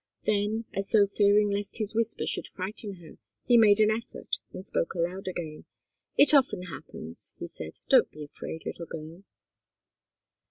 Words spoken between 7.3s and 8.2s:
he said. "Don't